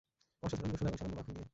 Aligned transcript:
অসাধারণ 0.43 0.71
রসুন 0.71 0.87
এবং 0.87 0.97
সামান্য 0.97 1.15
মাখন 1.17 1.33
দিয়ে? 1.33 1.47